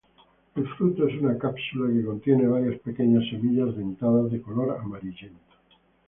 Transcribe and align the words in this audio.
El 0.55 0.67
fruto 0.67 1.07
es 1.07 1.21
una 1.21 1.37
cápsula 1.37 1.93
que 1.93 2.03
contiene 2.03 2.47
varias 2.47 2.79
pequeñas 2.79 3.23
semillas 3.29 3.77
dentadas 3.77 4.31
de 4.31 4.41
color 4.41 4.75
amarillento. 4.81 5.53